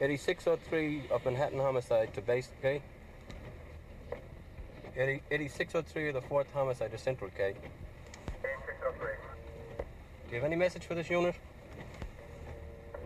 [0.00, 2.82] 8603 of Manhattan Homicide to base, okay?
[4.94, 7.50] 80, 8603 of the 4th Homicide to Central, okay?
[7.50, 9.10] 8603.
[10.28, 11.34] Do you have any message for this unit?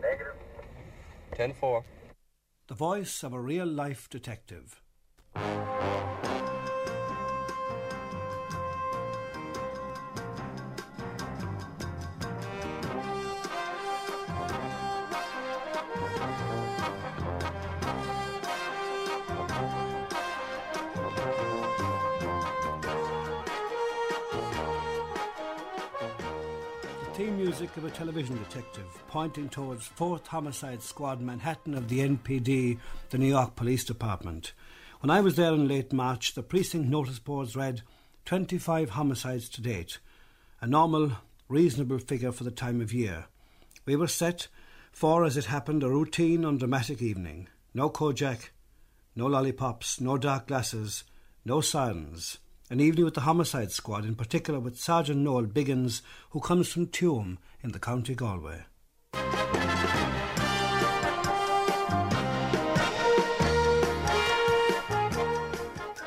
[0.01, 0.35] Negative.
[1.37, 1.85] 10-4.
[2.67, 4.81] The voice of a real life detective.
[28.01, 32.79] Television detective pointing towards 4th Homicide Squad Manhattan of the NPD,
[33.11, 34.55] the New York Police Department.
[35.01, 37.83] When I was there in late March, the precinct notice boards read
[38.25, 39.99] 25 homicides to date,
[40.63, 41.13] a normal,
[41.47, 43.27] reasonable figure for the time of year.
[43.85, 44.49] We were set
[44.91, 47.49] for, as it happened, a routine, and undramatic evening.
[47.75, 48.49] No Kojak,
[49.15, 51.05] no lollipops, no dark glasses,
[51.45, 52.39] no sirens.
[52.73, 56.87] An evening with the homicide squad, in particular with Sergeant Noel Biggins, who comes from
[56.87, 58.63] Tuam in the County Galway.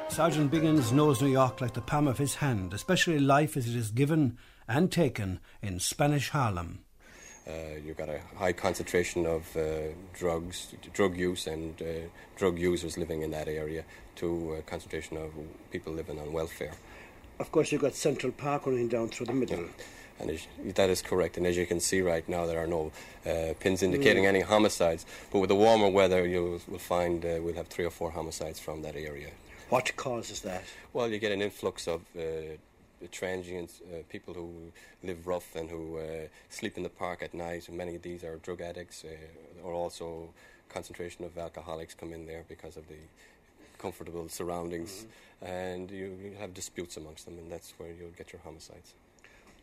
[0.08, 3.75] Sergeant Biggins knows New York like the palm of his hand, especially life as it
[3.75, 6.86] is given and taken in Spanish Harlem.
[7.47, 7.52] Uh,
[7.86, 11.85] you've got a high concentration of uh, drugs, drug use, and uh,
[12.38, 13.83] drug users living in that area,
[14.16, 15.31] to a concentration of
[15.72, 16.72] people living on welfare.
[17.39, 19.66] Of course, you've got Central Park running down through the middle.
[20.19, 21.38] And as, that is correct.
[21.38, 22.91] And as you can see right now, there are no
[23.25, 25.05] uh, pins indicating any homicides.
[25.31, 28.59] But with the warmer weather, you will find uh, we'll have three or four homicides
[28.59, 29.31] from that area.
[29.69, 30.63] What causes that?
[30.94, 32.22] Well, you get an influx of uh,
[33.11, 34.71] transients, uh, people who
[35.03, 37.69] live rough and who uh, sleep in the park at night.
[37.71, 40.29] Many of these are drug addicts, uh, or also
[40.69, 42.99] concentration of alcoholics come in there because of the
[43.77, 45.05] comfortable surroundings,
[45.43, 45.45] Mm-hmm.
[45.45, 48.94] and you, you have disputes amongst them, and that's where you'll get your homicides.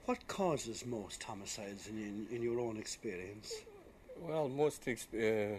[0.04, 3.52] What causes most homicides in, in, your own experience?
[4.18, 5.56] Well, most ex- uh,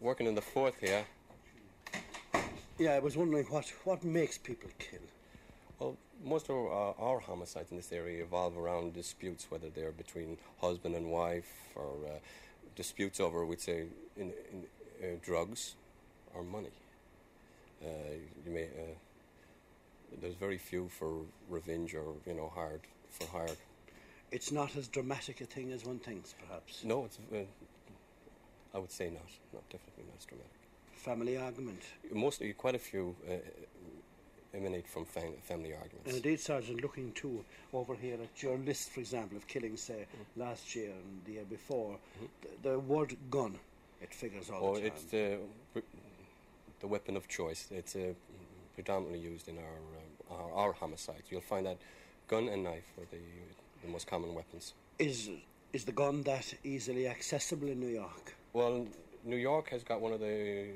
[0.00, 1.04] working in the fourth here,
[2.78, 5.00] Yeah, I was wondering what, what makes people kill.
[5.82, 10.38] Well, most of our, our homicides in this area evolve around disputes, whether they're between
[10.60, 12.18] husband and wife, or uh,
[12.76, 14.62] disputes over, we'd say, in, in
[15.02, 15.74] uh, drugs
[16.34, 16.70] or money.
[17.84, 17.88] Uh,
[18.46, 18.64] you may.
[18.66, 18.94] Uh,
[20.20, 23.56] there's very few for revenge or you know hard for hire.
[24.30, 26.84] It's not as dramatic a thing as one thinks, perhaps.
[26.84, 27.18] No, it's.
[27.34, 27.38] Uh,
[28.72, 29.30] I would say not.
[29.52, 30.60] Not definitely not as dramatic.
[30.94, 31.82] Family argument.
[32.12, 33.32] Mostly, quite a few uh,
[34.54, 36.06] emanate from fam- family arguments.
[36.06, 40.06] And indeed, Sergeant, looking too over here at your list, for example, of killings, say,
[40.36, 41.96] last year and the year before,
[42.42, 43.58] the, the word gun,
[44.00, 44.86] it figures all Or the time.
[44.94, 45.38] it's the
[46.80, 47.68] the weapon of choice.
[47.70, 48.12] It's uh,
[48.74, 51.30] predominantly used in our, um, our our homicides.
[51.30, 51.78] You'll find that
[52.26, 53.18] gun and knife are the
[53.84, 54.74] the most common weapons.
[54.98, 55.30] Is,
[55.72, 58.34] is the gun that easily accessible in New York?
[58.52, 58.86] Well,
[59.24, 60.68] New York has got one of the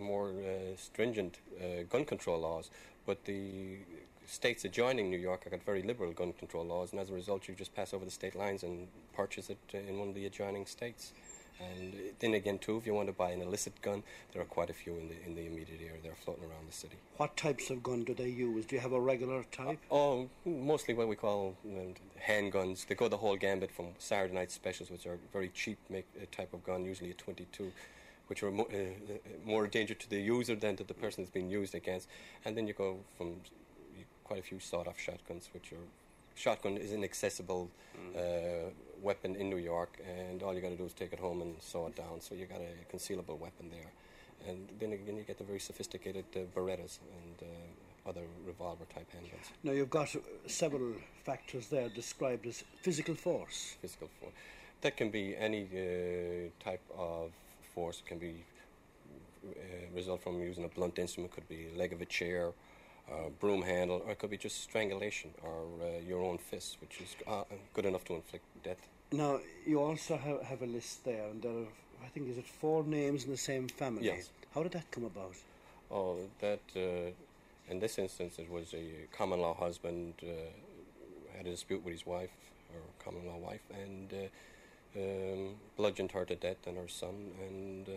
[0.00, 2.70] more uh, stringent uh, gun control laws,
[3.06, 3.78] but the
[4.26, 7.48] states adjoining New York have got very liberal gun control laws, and as a result,
[7.48, 10.26] you just pass over the state lines and purchase it uh, in one of the
[10.26, 11.12] adjoining states.
[11.60, 14.46] And uh, then again, too, if you want to buy an illicit gun, there are
[14.46, 16.00] quite a few in the in the immediate area.
[16.02, 16.96] They're floating around the city.
[17.18, 18.66] What types of gun do they use?
[18.66, 19.78] Do you have a regular type?
[19.90, 21.94] Oh, mostly what we call um,
[22.26, 22.86] handguns.
[22.86, 26.24] They go the whole gambit from Saturday night specials, which are very cheap make, uh,
[26.32, 27.70] type of gun, usually a 22,
[28.32, 31.22] which are mo- uh, uh, more a danger to the user than to the person
[31.22, 32.08] that's being used against.
[32.46, 33.28] And then you go from
[34.24, 35.84] quite a few sawed-off shotguns, which are
[36.34, 37.68] shotgun is an accessible
[38.16, 38.70] uh,
[39.02, 41.52] weapon in New York, and all you got to do is take it home and
[41.60, 42.22] saw it down.
[42.26, 43.90] So you got a concealable weapon there.
[44.48, 49.08] And then again, you get the very sophisticated uh, Berettas and uh, other revolver type
[49.16, 49.46] handguns.
[49.62, 53.76] Now, you've got uh, several factors there described as physical force.
[53.82, 54.32] physical force.
[54.80, 57.30] That can be any uh, type of
[57.74, 58.02] force.
[58.06, 58.44] Can be
[59.46, 59.50] uh,
[59.94, 61.32] result from using a blunt instrument.
[61.32, 62.52] Could be leg of a chair,
[63.10, 67.00] uh, broom handle, or it could be just strangulation or uh, your own fist, which
[67.00, 67.44] is uh,
[67.74, 68.88] good enough to inflict death.
[69.12, 71.68] Now, you also have, have a list there, and there are,
[72.04, 74.06] I think, is it four names in the same family?
[74.06, 74.30] Yes.
[74.54, 75.34] How did that come about?
[75.90, 77.10] Oh, that uh,
[77.68, 78.86] in this instance, it was a
[79.16, 80.28] common law husband uh,
[81.36, 82.30] had a dispute with his wife,
[82.74, 84.28] or common law wife, and uh,
[84.96, 87.92] um, bludgeoned her to death and her son, and uh,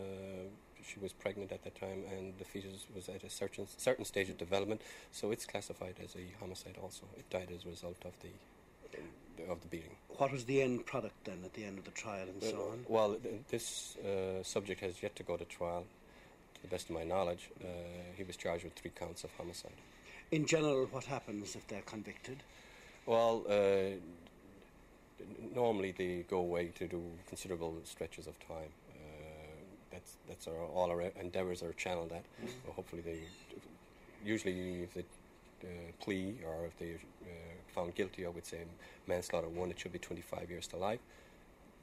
[0.87, 4.29] she was pregnant at that time, and the fetus was at a certain certain stage
[4.29, 4.81] of development,
[5.11, 6.77] so it's classified as a homicide.
[6.81, 8.29] Also, it died as a result of the
[9.51, 9.95] of the beating.
[10.17, 12.85] What was the end product then at the end of the trial and so on?
[12.87, 13.17] Well,
[13.49, 15.85] this uh, subject has yet to go to trial.
[16.55, 17.67] To the best of my knowledge, uh,
[18.15, 19.73] he was charged with three counts of homicide.
[20.31, 22.43] In general, what happens if they're convicted?
[23.05, 23.97] Well, uh,
[25.53, 28.71] normally they go away to do considerable stretches of time.
[28.89, 28.95] Uh,
[29.91, 32.23] that's that's our, all our endeavours are channeled at.
[32.65, 33.19] Well, hopefully, they
[34.23, 35.05] usually if they
[35.63, 35.67] uh,
[35.99, 37.27] plea or if they're uh,
[37.73, 38.59] found guilty, I would say
[39.07, 40.99] manslaughter one, it should be 25 years to life.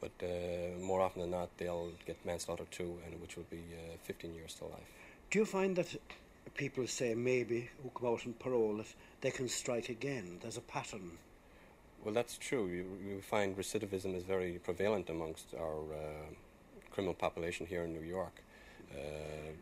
[0.01, 3.97] But uh, more often than not, they'll get manslaughter two, and which will be uh,
[4.03, 4.91] 15 years to life.
[5.31, 5.95] Do you find that
[6.55, 10.39] people say maybe who come out on parole that they can strike again?
[10.43, 11.19] There's a pattern.
[12.05, 12.67] Well, that's true.
[12.67, 16.35] You, find recidivism is very prevalent amongst our uh,
[16.91, 18.43] criminal population here in New York.
[18.93, 19.53] Uh,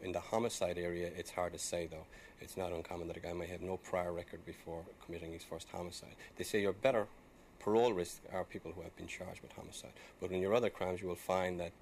[0.00, 2.06] in the homicide area, it's hard to say, though.
[2.40, 5.66] It's not uncommon that a guy may have no prior record before committing his first
[5.70, 6.14] homicide.
[6.36, 7.08] They say your better
[7.58, 9.90] parole risk are people who have been charged with homicide.
[10.20, 11.72] But in your other crimes, you will find that,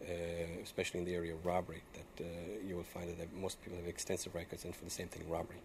[0.00, 0.06] uh,
[0.64, 2.28] especially in the area of robbery, that uh,
[2.66, 5.58] you will find that most people have extensive records, and for the same thing, robbery.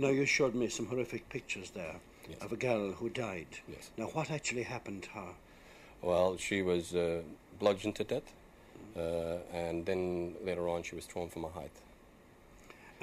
[0.00, 2.38] Now, you showed me some horrific pictures there Yes.
[2.40, 3.48] of a girl who died.
[3.68, 3.90] Yes.
[3.98, 5.32] Now, what actually happened to her?
[6.00, 7.20] Well, she was uh,
[7.58, 8.32] bludgeoned to death,
[8.96, 11.76] uh, and then later on she was thrown from a height.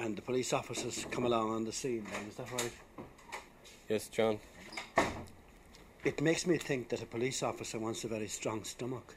[0.00, 2.72] And the police officers come along on the scene, then, is that right?
[3.88, 4.40] Yes, John.
[6.04, 9.14] It makes me think that a police officer wants a very strong stomach.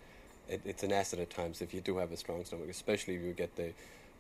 [0.48, 3.24] It, it's an asset at times if you do have a strong stomach, especially if
[3.24, 3.74] you get the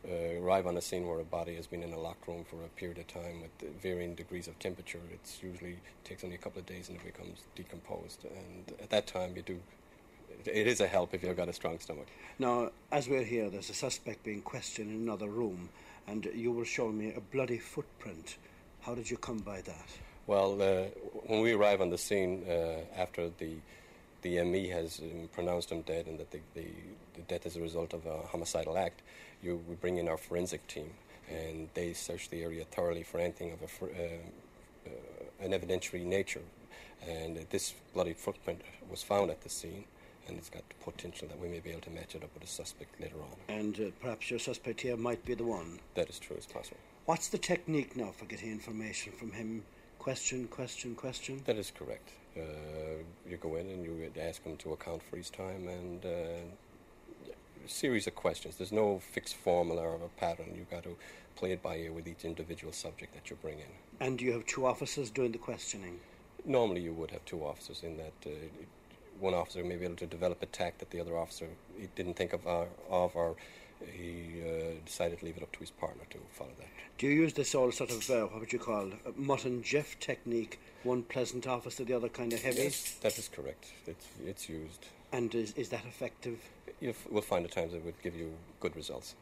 [0.07, 2.57] uh, arrive on a scene where a body has been in a locked room for
[2.63, 4.99] a period of time with varying degrees of temperature.
[5.11, 8.25] It usually takes only a couple of days and it becomes decomposed.
[8.25, 9.59] And at that time, you do.
[10.45, 12.07] It is a help if you've got a strong stomach.
[12.39, 15.69] Now, as we're here, there's a suspect being questioned in another room,
[16.07, 18.37] and you were showing me a bloody footprint.
[18.81, 19.87] How did you come by that?
[20.25, 20.85] Well, uh,
[21.27, 23.57] when we arrive on the scene uh, after the
[24.21, 26.67] the ME has um, pronounced him dead and that the, the,
[27.15, 29.01] the death is a result of a homicidal act,
[29.41, 30.91] you we bring in our forensic team
[31.29, 34.07] and they search the area thoroughly for anything of a, uh,
[34.87, 36.41] uh, an evidentiary nature.
[37.07, 39.85] And this bloody footprint was found at the scene,
[40.27, 42.43] and it's got the potential that we may be able to match it up with
[42.43, 43.55] a suspect later on.
[43.55, 45.79] And uh, perhaps your suspect here might be the one.
[45.95, 46.77] That is true as possible.
[47.05, 49.63] What's the technique now for getting information from him?
[50.01, 51.43] Question, question, question?
[51.45, 52.09] That is correct.
[52.35, 52.41] Uh,
[53.29, 57.29] you go in and you ask him to account for his time and uh,
[57.63, 58.55] a series of questions.
[58.55, 60.55] There's no fixed formula or a pattern.
[60.57, 60.97] You've got to
[61.35, 63.67] play it by ear with each individual subject that you bring in.
[63.99, 65.99] And you have two officers doing the questioning.
[66.45, 68.13] Normally, you would have two officers in that.
[68.25, 68.31] Uh,
[69.19, 71.45] one officer may be able to develop a tact that the other officer
[71.95, 73.35] didn't think of, uh, of or
[73.91, 76.67] he uh, decided to leave it up to his partner to follow that.
[76.97, 79.63] Do you use this all sort of, uh, what would you call, a mutt and
[79.63, 80.59] Jeff technique?
[80.83, 82.63] One pleasant officer, the other kind of heavy?
[82.63, 83.71] Yes, that is correct.
[83.87, 84.87] It's, it's used.
[85.11, 86.39] And is, is that effective?
[86.79, 89.15] You will find at times it would give you good results.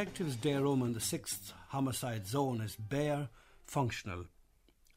[0.00, 3.28] Detective's day room in the 6th homicide zone is bare,
[3.66, 4.24] functional.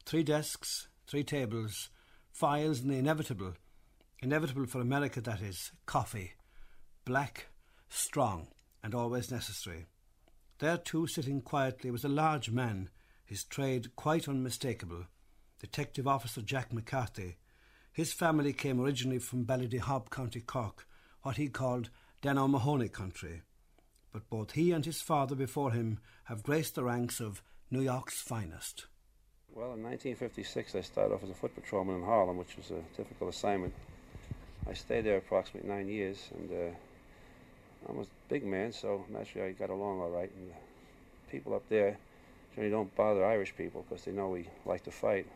[0.06, 1.90] Three desks, three tables,
[2.32, 3.52] files, and the inevitable.
[4.22, 6.32] Inevitable for America, that is, coffee.
[7.04, 7.48] Black,
[7.90, 8.46] strong,
[8.82, 9.84] and always necessary.
[10.58, 12.88] There, too, sitting quietly, was a large man,
[13.26, 15.04] his trade quite unmistakable.
[15.60, 17.36] Detective Officer Jack McCarthy.
[17.92, 20.88] His family came originally from Ballydehob, County Cork,
[21.20, 21.90] what he called
[22.22, 23.42] Dan O'Mahony country
[24.14, 28.22] but both he and his father before him have graced the ranks of New York's
[28.22, 28.86] finest.
[29.52, 32.80] Well, in 1956, I started off as a foot patrolman in Harlem, which was a
[32.96, 33.74] difficult assignment.
[34.70, 39.48] I stayed there approximately nine years, and uh, I was a big man, so naturally
[39.48, 40.30] I got along all right.
[40.36, 40.52] And
[41.28, 41.98] people up there
[42.54, 45.26] generally don't bother Irish people because they know we like to fight,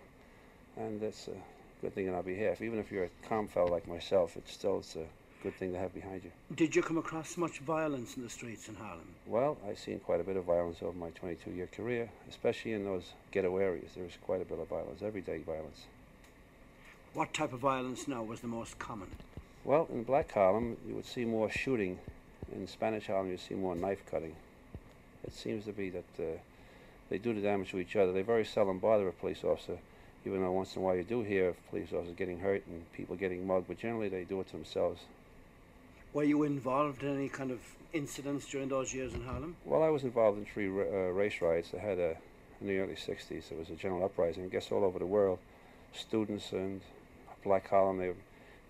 [0.77, 1.35] and that's a
[1.81, 2.63] good thing on our behalf.
[2.63, 5.05] Even if you're a calm fellow like myself, it's still it's a
[5.43, 6.31] good thing to have behind you.
[6.55, 9.09] Did you come across much violence in the streets in Harlem?
[9.27, 12.85] Well, I've seen quite a bit of violence over my 22 year career, especially in
[12.85, 13.91] those ghetto areas.
[13.97, 15.83] There's quite a bit of violence, everyday violence.
[17.15, 19.09] What type of violence now was the most common?
[19.65, 21.99] Well, in Black Harlem, you would see more shooting.
[22.55, 24.35] In Spanish Harlem, you see more knife cutting.
[25.25, 26.39] It seems to be that uh,
[27.11, 28.13] they do the damage to each other.
[28.13, 29.79] They very seldom bother a police officer,
[30.25, 32.91] even though once in a while you do hear of police officers getting hurt and
[32.93, 35.03] people getting mugged, but generally they do it to themselves.
[36.15, 37.61] Were you involved in any kind of
[37.93, 39.57] incidents during those years in Harlem?
[39.65, 41.73] Well, I was involved in three uh, race riots.
[41.75, 42.17] I had a
[42.61, 43.49] in the early 60s.
[43.49, 45.39] There was a general uprising, I guess, all over the world.
[45.93, 46.81] students and
[47.45, 47.99] Black Harlem.
[47.99, 48.13] They,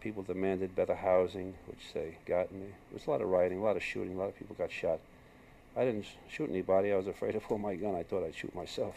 [0.01, 2.51] people demanded better housing, which they got.
[2.51, 4.57] And there was a lot of rioting, a lot of shooting, a lot of people
[4.57, 5.01] got shot.
[5.77, 6.93] I didn't shoot anybody.
[6.93, 7.95] I was afraid to pull my gun.
[7.95, 8.95] I thought I'd shoot myself.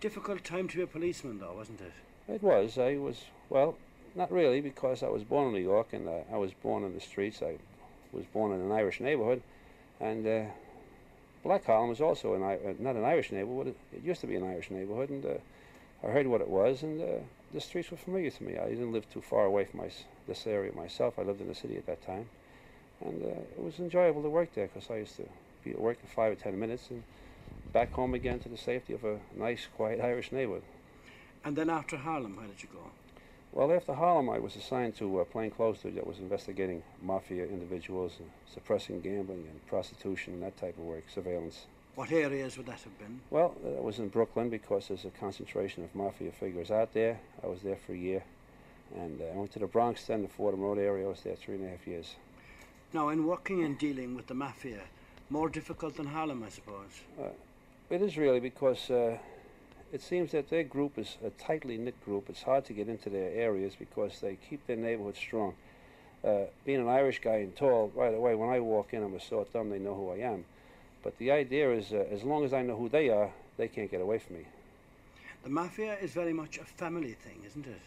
[0.00, 1.92] Difficult time to be a policeman, though, wasn't it?
[2.32, 2.76] It was.
[2.76, 3.76] I was well,
[4.14, 6.94] not really, because I was born in New York and uh, I was born in
[6.94, 7.42] the streets.
[7.42, 7.56] I
[8.12, 9.42] was born in an Irish neighborhood,
[10.00, 10.44] and uh,
[11.42, 13.74] Black Harlem was also an uh, not an Irish neighborhood.
[13.92, 15.34] It, used to be an Irish neighborhood, and uh,
[16.02, 17.06] I heard what it was, and uh,
[17.52, 18.58] the streets were familiar to me.
[18.58, 19.90] I didn't live too far away from my,
[20.26, 21.18] this area myself.
[21.18, 22.28] I lived in the city at that time,
[23.04, 25.28] and uh, it was enjoyable to work there because I used to
[25.64, 27.02] be at work in five or ten minutes and
[27.72, 30.62] back home again to the safety of a nice, quiet Irish neighborhood.
[31.44, 32.90] And then after Harlem, where did you go?
[33.58, 38.12] Well, after Harlem, I was assigned to a plainclothes duty that was investigating mafia individuals,
[38.20, 41.66] and suppressing gambling and prostitution and that type of work, surveillance.
[41.96, 43.20] What areas would that have been?
[43.30, 47.18] Well, that was in Brooklyn because there's a concentration of mafia figures out there.
[47.42, 48.22] I was there for a year.
[48.94, 51.06] And uh, I went to the Bronx then, the Fordham Road area.
[51.06, 52.14] I was there three and a half years.
[52.92, 54.82] Now, in working and dealing with the mafia,
[55.30, 57.02] more difficult than Harlem, I suppose.
[57.90, 59.18] It is really because uh,
[59.92, 62.28] it seems that their group is a tightly knit group.
[62.28, 65.54] It's hard to get into their areas because they keep their neighborhood strong.
[66.24, 69.20] Uh, being an Irish guy and tall, right away, when I walk in, I'm a
[69.20, 69.70] sore thumb.
[69.70, 70.44] They know who I am.
[71.02, 73.90] But the idea is, uh, as long as I know who they are, they can't
[73.90, 74.42] get away from me.
[75.44, 77.80] The mafia is very much a family thing, isn't it?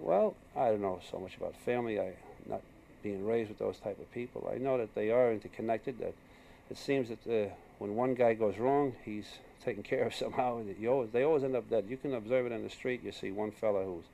[0.00, 2.00] Well, I don't know so much about family.
[2.00, 2.12] I
[2.48, 2.62] not
[3.02, 4.50] being raised with those type of people.
[4.52, 5.98] I know that they are interconnected.
[5.98, 6.14] That
[6.70, 9.26] it seems that uh, when one guy goes wrong, he's
[9.64, 10.62] taken care of somehow.
[10.78, 11.86] You always, they always end up dead.
[11.88, 13.02] You can observe it in the street.
[13.04, 14.04] You see one fella who's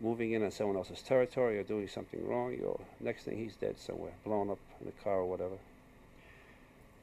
[0.00, 2.52] moving in on someone else's territory or doing something wrong.
[2.52, 5.56] You next thing he's dead somewhere, blown up in a car or whatever.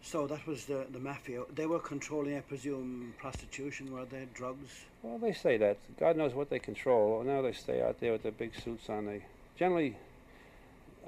[0.03, 1.43] So that was the, the mafia.
[1.53, 4.27] They were controlling, I presume, prostitution, were they?
[4.33, 4.85] Drugs?
[5.03, 5.77] Well, they say that.
[5.99, 7.23] God knows what they control.
[7.23, 9.05] Now they stay out there with their big suits on.
[9.05, 9.23] They
[9.57, 9.95] generally,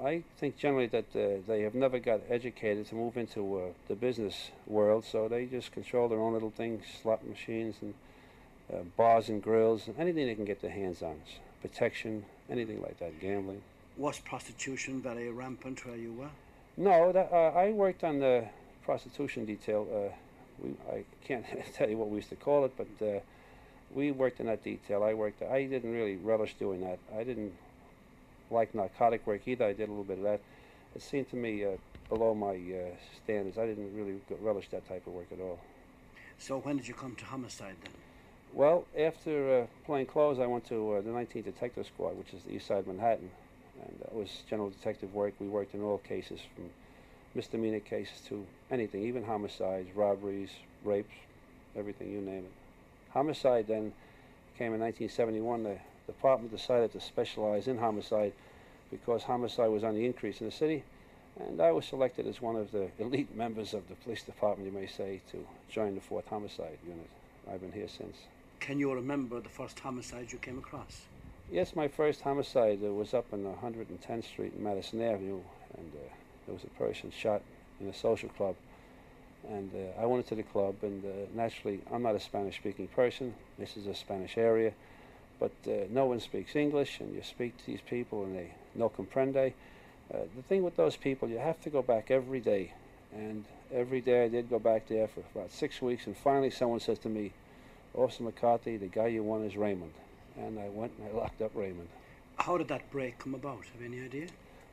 [0.02, 3.94] I think generally that uh, they have never got educated to move into uh, the
[3.94, 7.94] business world, so they just control their own little things, slot machines and
[8.72, 11.20] uh, bars and grills, and anything they can get their hands on.
[11.62, 13.62] Protection, anything like that, gambling.
[13.96, 16.30] Was prostitution very rampant where you were?
[16.76, 18.46] No, that, uh, I worked on the
[18.84, 19.86] prostitution detail.
[19.90, 20.14] Uh,
[20.58, 23.20] we, I can't tell you what we used to call it, but uh,
[23.92, 25.04] we worked in that detail.
[25.04, 25.40] I worked.
[25.42, 26.98] I didn't really relish doing that.
[27.16, 27.52] I didn't
[28.54, 29.66] like narcotic work either.
[29.66, 30.40] I did a little bit of that.
[30.94, 31.70] It seemed to me uh,
[32.08, 33.58] below my uh, standards.
[33.58, 35.58] I didn't really relish that type of work at all.
[36.38, 37.92] So when did you come to homicide then?
[38.52, 42.44] Well, after uh, playing clothes, I went to uh, the 19th Detective Squad, which is
[42.44, 43.30] the East Side of Manhattan,
[43.82, 45.34] and that was general detective work.
[45.40, 46.70] We worked in all cases, from
[47.34, 50.50] misdemeanor cases to anything, even homicides, robberies,
[50.84, 51.14] rapes,
[51.76, 52.52] everything you name it.
[53.10, 53.92] Homicide then
[54.56, 55.64] came in 1971.
[55.64, 58.32] The department decided to specialize in homicide
[58.90, 60.84] because homicide was on the increase in the city,
[61.40, 64.78] and I was selected as one of the elite members of the police department, you
[64.78, 67.08] may say, to join the Fourth Homicide Unit.
[67.50, 68.16] I've been here since.
[68.60, 71.02] Can you remember the first homicide you came across?
[71.50, 75.40] Yes, my first homicide uh, was up on 110th Street in Madison Avenue,
[75.76, 76.08] and uh,
[76.46, 77.42] there was a person shot
[77.80, 78.54] in a social club.
[79.48, 83.34] And uh, I went into the club, and uh, naturally, I'm not a Spanish-speaking person.
[83.58, 84.72] This is a Spanish area,
[85.38, 88.88] but uh, no one speaks English, and you speak to these people, and they no
[88.88, 89.52] comprende.
[90.12, 92.72] Uh, the thing with those people, you have to go back every day,
[93.14, 96.80] and every day I did go back there for about six weeks, and finally, someone
[96.80, 97.32] says to me,
[97.94, 99.92] "Officer McCarthy, the guy you want is Raymond."
[100.36, 101.88] and I went and I locked up Raymond.
[102.36, 103.64] How did that break come about?
[103.72, 104.26] Have you any idea?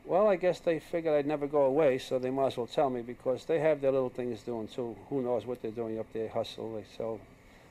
[0.04, 2.90] Well, I guess they figured I'd never go away, so they might as well tell
[2.90, 4.96] me because they have their little things doing too.
[5.08, 6.28] Who knows what they're doing up there?
[6.28, 7.20] Hustle, they sell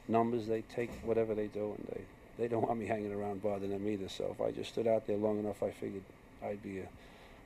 [0.08, 2.02] numbers, they take whatever they do, and they
[2.42, 4.10] they don't want me hanging around bothering them either.
[4.10, 6.02] So if I just stood out there long enough, I figured
[6.44, 6.88] I'd be a,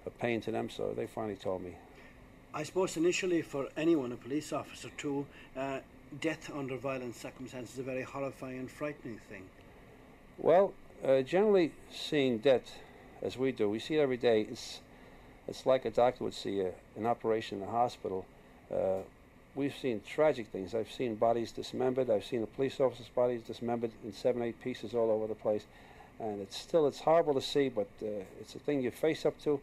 [0.05, 0.69] a pain to them.
[0.69, 1.75] So they finally told me.
[2.53, 5.25] I suppose initially for anyone, a police officer too,
[5.57, 5.79] uh,
[6.21, 9.43] death under violent circumstances is a very horrifying and frightening thing.
[10.37, 10.73] Well,
[11.03, 12.71] uh, generally seeing death,
[13.21, 14.47] as we do, we see it every day.
[14.49, 14.79] It's
[15.47, 18.25] it's like a doctor would see a, an operation in a hospital.
[18.73, 19.01] Uh,
[19.55, 20.75] we've seen tragic things.
[20.75, 22.09] I've seen bodies dismembered.
[22.09, 25.65] I've seen a police officer's bodies dismembered in seven, eight pieces all over the place.
[26.19, 29.41] And it's still it's horrible to see, but uh, it's a thing you face up
[29.43, 29.59] to.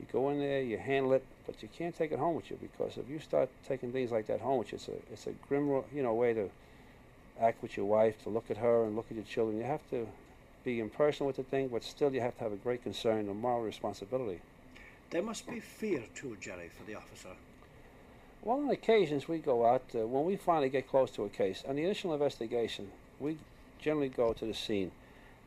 [0.00, 2.58] You go in there, you handle it, but you can't take it home with you
[2.60, 5.32] because if you start taking things like that home with you, it's a it's a
[5.48, 6.50] grim you know way to
[7.40, 9.58] act with your wife, to look at her and look at your children.
[9.58, 10.06] You have to
[10.64, 13.40] be impersonal with the thing, but still you have to have a great concern and
[13.40, 14.40] moral responsibility.
[15.10, 17.30] There must be fear too, Jerry, for the officer.
[18.44, 21.64] Well, on occasions we go out, uh, when we finally get close to a case,
[21.66, 23.38] on the initial investigation, we
[23.80, 24.90] generally go to the scene.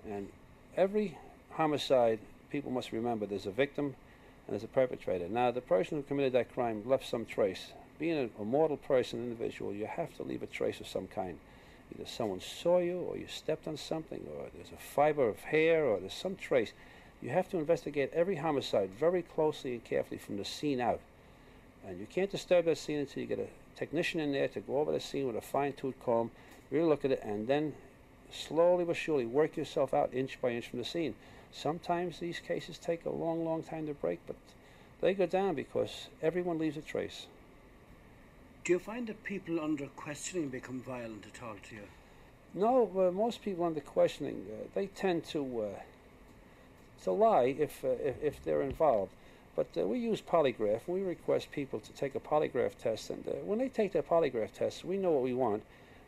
[0.09, 0.29] And
[0.75, 1.15] every
[1.51, 2.17] homicide,
[2.49, 3.85] people must remember there's a victim
[4.47, 5.29] and there's a perpetrator.
[5.29, 7.71] Now, the person who committed that crime left some trace.
[7.99, 11.37] Being a, a mortal person, individual, you have to leave a trace of some kind.
[11.93, 15.85] Either someone saw you, or you stepped on something, or there's a fiber of hair,
[15.85, 16.73] or there's some trace.
[17.21, 20.99] You have to investigate every homicide very closely and carefully from the scene out.
[21.87, 24.79] And you can't disturb that scene until you get a technician in there to go
[24.79, 26.31] over the scene with a fine tooth comb,
[26.69, 27.73] really look at it, and then
[28.29, 31.15] slowly but surely work yourself out inch by inch from the scene.
[31.53, 34.35] Sometimes these cases take a long, long time to break, but
[34.99, 37.27] they go down because everyone leaves a trace.
[38.65, 41.83] Do you find that people under questioning become violent at all to you?
[42.53, 45.79] No, uh, most people under questioning, uh, they tend to uh,
[47.03, 49.13] to lie if, uh, if if they're involved.
[49.57, 50.81] But uh, we use polygraph.
[50.85, 54.53] We request people to take a polygraph test, and uh, when they take their polygraph
[54.53, 55.63] test, we know what we want.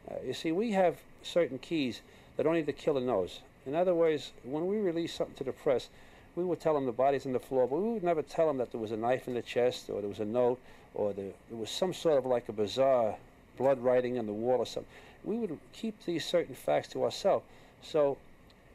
[0.10, 2.02] Uh, you see, we have certain keys
[2.38, 3.40] that only the killer knows.
[3.66, 5.90] In other words, when we release something to the press,
[6.36, 8.60] we would tell them the body's on the floor, but we would never tell them
[8.60, 10.60] that there was a knife in the chest, or there was a note,
[10.94, 13.16] or there, there was some sort of like a bizarre
[13.58, 14.92] blood writing on the wall or something.
[15.24, 17.46] We would keep these certain facts to ourselves.
[17.82, 18.16] So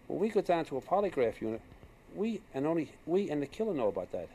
[0.09, 1.61] when we go down to a polygraph unit,
[2.17, 4.29] we and only we and the killer know about that.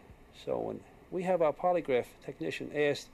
[0.46, 0.80] So when
[1.12, 3.08] we have our polygraph technician ask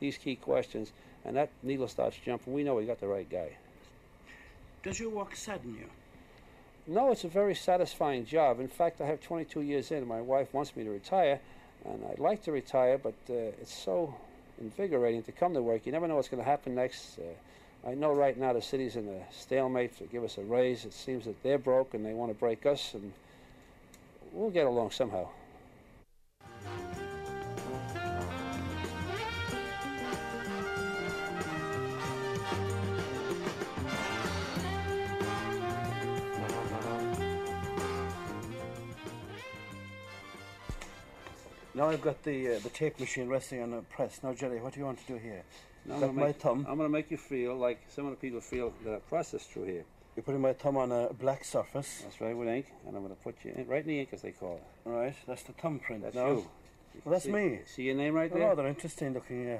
[0.00, 0.92] these key questions,
[1.24, 3.56] and that needle starts jumping, we know we got the right guy.
[4.82, 5.86] Does your work sadden you?
[6.86, 8.58] No, it's a very satisfying job.
[8.58, 10.06] In fact, I have 22 years in.
[10.08, 11.38] My wife wants me to retire,
[11.84, 14.16] and I'd like to retire, but uh, it's so
[14.60, 15.86] invigorating to come to work.
[15.86, 17.18] You never know what's going to happen next.
[17.18, 20.84] Uh, I know right now the city's in a stalemate to give us a raise.
[20.84, 23.12] It seems that they're broke and they want to break us, and
[24.32, 25.28] we'll get along somehow.
[41.82, 44.20] Now I've got the uh, the tape machine resting on a press.
[44.22, 45.42] Now, Jerry, what do you want to do here?
[45.84, 46.64] Now I'm gonna my make- thumb.
[46.68, 49.50] I'm going to make you feel like some of the people feel that I processed
[49.50, 49.84] through here.
[50.14, 52.02] You're putting my thumb on a black surface.
[52.04, 54.10] That's right, with ink, and I'm going to put you in, right in the ink,
[54.12, 54.88] as they call it.
[54.88, 56.02] All right, that's the thumbprint.
[56.04, 56.28] That's now.
[56.28, 56.46] you.
[57.04, 57.58] Well, that's see, me.
[57.66, 58.48] See your name right Oh, there?
[58.50, 59.48] rather interesting looking.
[59.48, 59.56] Yeah.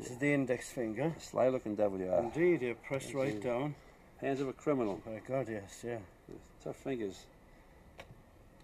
[0.00, 1.14] This is the index finger.
[1.16, 2.24] A Sly looking devil you are.
[2.24, 3.76] Indeed, you pressed That's right down.
[4.20, 5.00] Hands of a criminal.
[5.06, 5.98] My God, yes, yeah.
[6.64, 7.24] Tough fingers.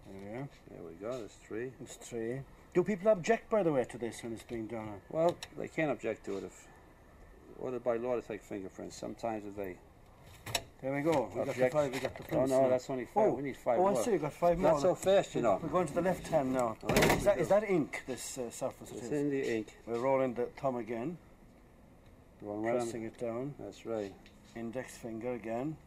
[0.05, 0.49] There we are.
[0.69, 1.17] There we go.
[1.17, 1.71] There's three.
[1.79, 2.41] There's three.
[2.73, 4.89] Do people object, by the way, to this when it's being done?
[5.09, 6.67] Well, they can't object to it if
[7.59, 8.95] ordered by law to take fingerprints.
[8.97, 9.75] Sometimes if they.
[10.81, 11.29] There we go.
[11.33, 11.93] We got the five.
[11.93, 12.51] We got the prints.
[12.51, 12.69] Oh no, now.
[12.69, 13.27] that's only five.
[13.29, 14.03] Oh, we need five oh, I more.
[14.03, 14.11] see.
[14.11, 14.71] You got five more.
[14.71, 15.59] Not so fast, you know.
[15.61, 16.75] We're going to the left hand now.
[16.83, 18.03] Oh, Is that, is that ink?
[18.07, 19.67] This uh, surface it It's in the ink.
[19.85, 21.17] We're rolling the thumb again,
[22.45, 23.53] on- pressing it down.
[23.59, 24.13] That's right.
[24.55, 25.77] Index finger again.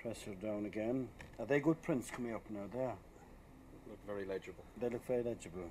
[0.00, 1.08] Press it down again.
[1.38, 2.66] Are they good prints coming up now?
[2.72, 2.94] There.
[4.12, 4.64] Very legible.
[4.80, 5.70] They look very legible.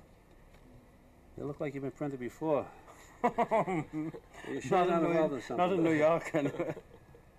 [1.36, 2.64] They look like you've been printed before.
[3.22, 6.30] not, you sure not in New, not in New York.
[6.34, 6.74] anyway.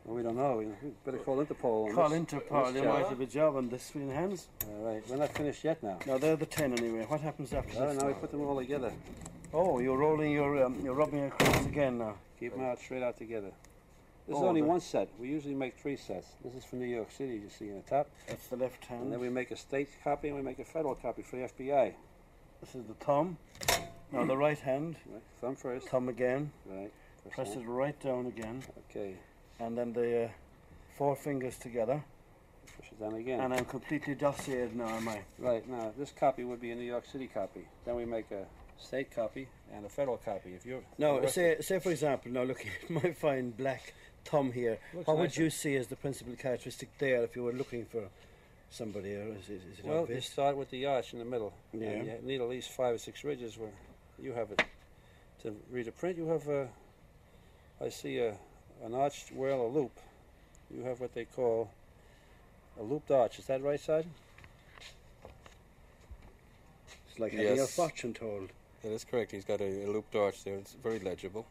[0.04, 0.58] Well, we don't know.
[0.58, 0.66] We
[1.06, 1.94] better call Interpol.
[1.94, 2.74] Call this- Interpol.
[2.74, 4.48] They might have a job on this in hands.
[4.68, 5.08] All right.
[5.08, 6.00] We're not finished yet now.
[6.08, 7.06] No, they're the ten anyway.
[7.08, 8.02] What happens after this?
[8.02, 8.92] now we put them all together.
[9.54, 12.16] Oh, you're rolling your, um, you're rubbing across again now.
[12.40, 13.52] Keep them out straight out together.
[14.32, 15.10] This is only one set.
[15.20, 16.28] We usually make three sets.
[16.42, 18.10] This is from New York City, you see in the top.
[18.30, 19.04] That's the left hand.
[19.04, 21.50] And then we make a state copy and we make a federal copy for the
[21.50, 21.94] FBI.
[22.62, 23.38] This is the thumb.
[24.14, 24.96] Now the right hand.
[25.12, 25.22] Right?
[25.42, 25.90] Thumb first.
[25.90, 26.50] Thumb again.
[26.66, 26.92] Right.
[27.32, 28.64] Press it right down again.
[28.90, 29.16] Okay.
[29.60, 30.30] And then the uh,
[30.98, 32.02] four fingers together.
[32.78, 33.42] Push it down again.
[33.42, 35.24] And I'm completely dossiered now, am I?
[35.40, 35.68] Right.
[35.68, 37.68] Now, this copy would be a New York City copy.
[37.84, 38.46] Then we make a
[38.82, 40.54] state copy and a federal copy.
[40.54, 40.82] If you're
[41.20, 43.94] rest say, say for example, now look at my fine black
[44.26, 45.44] thumb here, Looks what would nicer.
[45.44, 48.04] you see as the principal characteristic there if you were looking for
[48.70, 49.16] somebody?
[49.16, 51.54] Or is, it- is it Well, you start with the arch in the middle.
[51.74, 51.88] Yeah.
[51.90, 53.72] And you need at least five or six ridges where
[54.22, 54.62] you have it.
[55.44, 56.68] To read a print, you have a,
[57.84, 58.36] I see a,
[58.84, 59.92] an arched whirl, a loop.
[60.76, 61.70] You have what they call
[62.80, 63.40] a looped arch.
[63.40, 64.14] Is that right, Sergeant?
[67.10, 67.76] It's like having a Yes.
[67.76, 68.50] fortune told.
[68.84, 69.32] That is correct.
[69.32, 70.56] He's got a, a looped arch there.
[70.56, 71.46] It's very legible.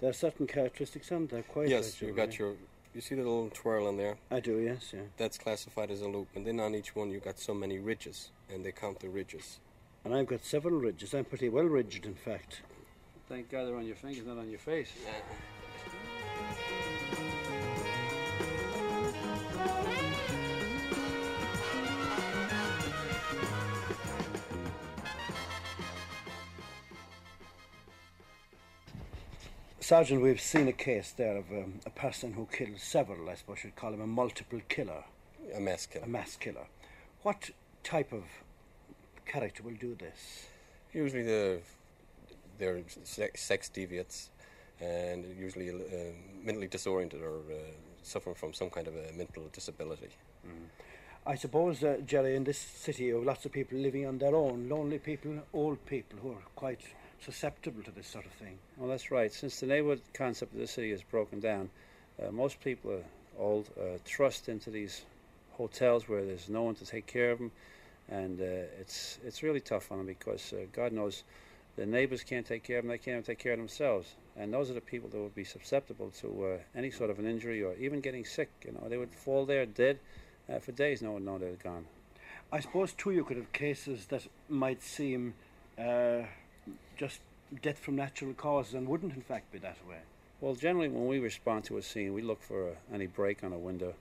[0.00, 2.54] There are certain characteristics on there, quite yes, you've got your.
[2.94, 4.16] You see the little twirl in there?
[4.30, 5.00] I do, yes, yeah.
[5.16, 8.30] That's classified as a loop, and then on each one you got so many ridges,
[8.52, 9.58] and they count the ridges.
[10.04, 11.14] And I've got several ridges.
[11.14, 12.62] I'm pretty well ridged, in fact.
[13.28, 14.92] Thank God they're on your fingers, not on your face.
[29.84, 33.58] Sergeant, we've seen a case there of um, a person who killed several, I suppose
[33.64, 35.04] you'd call him a multiple killer.
[35.54, 36.06] a mass killer.
[36.06, 36.66] A mass killer.
[37.20, 37.50] What
[37.82, 38.22] type of
[39.26, 40.46] character will do this?
[40.94, 41.58] Usually the
[42.58, 42.80] they're
[43.34, 44.30] sex deviates
[44.80, 47.56] and usually uh, mentally disoriented or uh,
[48.02, 50.08] suffering from some kind of a mental disability.
[51.26, 54.34] I suppose, uh, Jerry, in this city, you have lots of people living on their
[54.34, 56.80] own, lonely people, old people who are quite
[57.24, 58.58] susceptible to this sort of thing.
[58.76, 59.32] Well, that's right.
[59.32, 61.70] Since the neighborhood concept of the city is broken down,
[62.22, 63.04] uh, most people are
[63.38, 65.02] old, uh, trust into these
[65.52, 67.50] hotels where there's no one to take care of them,
[68.08, 71.24] and uh, it's it's really tough on them because uh, God knows
[71.76, 74.52] the neighbors can't take care of them; they can't even take care of themselves, and
[74.52, 77.62] those are the people that would be susceptible to uh, any sort of an injury
[77.62, 78.50] or even getting sick.
[78.64, 79.98] You know, they would fall there dead
[80.52, 81.02] uh, for days.
[81.02, 81.86] No one know they're gone.
[82.52, 85.34] I suppose, too, you could have cases that might seem
[86.96, 87.20] just
[87.62, 89.98] death from natural causes and wouldn't, in fact, be that way.
[90.40, 93.52] Well, generally, when we respond to a scene, we look for uh, any break on
[93.52, 93.94] a window,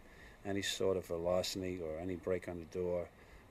[0.45, 3.05] any sort of a larceny, or any break on the door,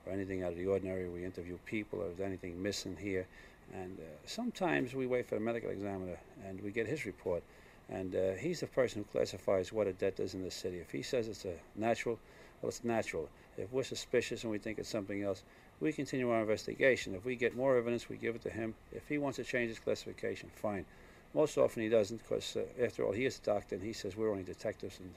[0.05, 1.09] or anything out of the ordinary.
[1.09, 3.25] We interview people, or is anything missing here.
[3.73, 7.41] And uh, sometimes we wait for the medical examiner and we get his report.
[7.89, 10.79] And uh, he's the person who classifies what a death is in the city.
[10.79, 12.19] If he says it's a natural,
[12.61, 13.29] well, it's natural.
[13.57, 15.43] If we're suspicious and we think it's something else,
[15.83, 17.13] we continue our investigation.
[17.13, 18.73] If we get more evidence, we give it to him.
[18.93, 20.85] If he wants to change his classification, fine.
[21.33, 24.15] Most often he doesn't because, uh, after all, he is a doctor and he says
[24.15, 25.13] we're only detectives and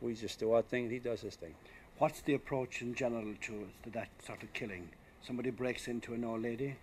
[0.00, 1.54] we just do our thing and he does his thing.
[1.98, 4.88] What's the approach in general to, to that sort of killing?
[5.26, 6.76] Somebody breaks into an old lady?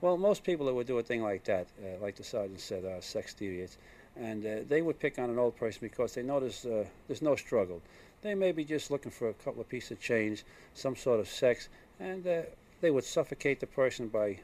[0.00, 2.84] Well, most people that would do a thing like that, uh, like the sergeant said,
[2.84, 3.78] are sex deviates,
[4.16, 7.36] and uh, they would pick on an old person because they there's, uh, there's no
[7.36, 7.80] struggle.
[8.22, 11.28] They may be just looking for a couple of pieces of change, some sort of
[11.28, 11.68] sex,
[12.00, 12.42] and uh,
[12.80, 14.38] they would suffocate the person by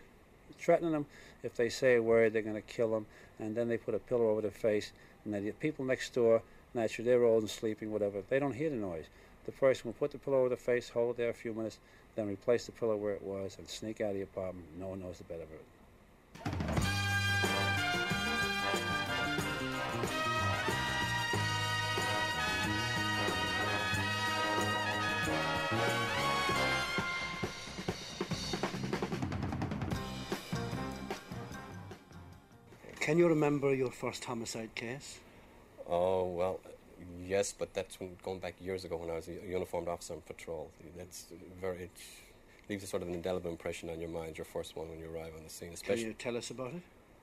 [0.59, 1.07] threatening them.
[1.42, 3.07] If they say a word, they're going to kill them,
[3.38, 4.92] and then they put a pillow over their face,
[5.25, 6.42] and then the people next door,
[6.75, 9.07] naturally, they're old and sleeping, whatever, they don't hear the noise.
[9.47, 11.79] The person will put the pillow over their face, hold it there a few minutes,
[12.14, 14.66] then replace the pillow where it was, and sneak out of the apartment.
[14.79, 15.76] No one knows the better of it.
[33.07, 35.21] Can you remember your first homicide case?
[35.88, 36.59] Oh well,
[37.25, 40.23] yes, but that's when going back years ago when I was a uniformed officer on
[40.23, 40.73] patrol.
[40.99, 41.27] That's
[41.61, 41.90] very it
[42.69, 44.37] leaves a sort of an indelible impression on your mind.
[44.37, 46.83] Your first one when you arrive on the scene, Can you tell us about it?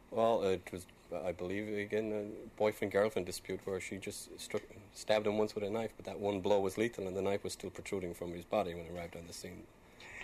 [0.09, 0.85] Well, it was,
[1.21, 4.61] I believe, again, a boyfriend girlfriend dispute where she just struck,
[4.93, 7.43] stabbed him once with a knife, but that one blow was lethal, and the knife
[7.43, 9.63] was still protruding from his body when he arrived on the scene.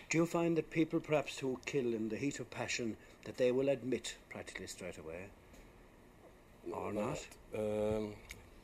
[0.10, 2.95] Do you find that people perhaps who kill in the heat of passion
[3.26, 5.26] that they will admit practically straight away?
[6.74, 7.20] Or not?
[7.56, 8.14] Um,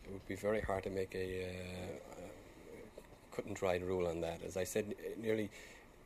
[0.04, 2.22] it would be very hard to make a uh,
[3.36, 4.40] cut and dried rule on that.
[4.46, 5.50] As I said, nearly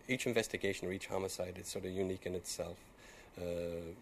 [0.07, 2.77] each investigation or each homicide is sort of unique in itself.
[3.37, 3.93] Uh,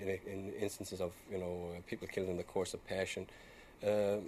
[0.00, 3.26] in, in instances of you know uh, people killed in the course of passion,
[3.86, 4.22] um,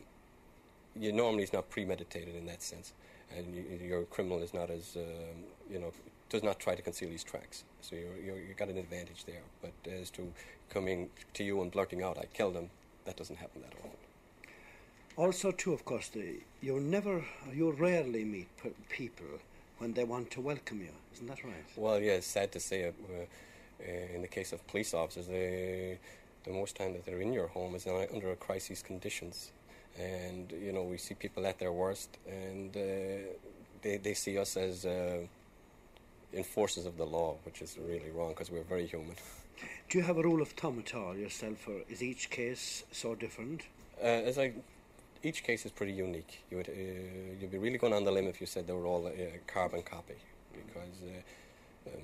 [0.96, 2.92] you normally it's not premeditated in that sense,
[3.36, 5.92] and you, your criminal is not as um, you know
[6.30, 7.64] does not try to conceal his tracks.
[7.82, 9.42] So you're, you got an advantage there.
[9.60, 10.32] But as to
[10.70, 12.70] coming to you and blurting out, "I killed him,"
[13.04, 13.98] that doesn't happen that often.
[15.16, 18.48] Also, too, of course, the, you never, you rarely meet
[18.88, 19.26] people
[19.78, 20.94] when they want to welcome you.
[21.14, 21.66] Isn't that right?
[21.76, 22.86] Well, yeah, sad to say.
[22.86, 22.92] Uh,
[23.82, 25.98] uh, in the case of police officers, they,
[26.44, 29.52] the most time that they're in your home is under a crisis conditions,
[29.98, 32.80] and you know we see people at their worst, and uh,
[33.82, 35.20] they they see us as uh,
[36.32, 39.16] enforcers of the law, which is really wrong because we're very human.
[39.88, 43.14] Do you have a rule of thumb at all yourself, or is each case so
[43.14, 43.62] different?
[44.02, 44.52] Uh, as I,
[45.22, 46.42] each case is pretty unique.
[46.50, 46.72] You would uh,
[47.40, 49.82] you'd be really going on the limb if you said they were all a carbon
[49.82, 50.14] copy,
[50.52, 52.02] because uh, um,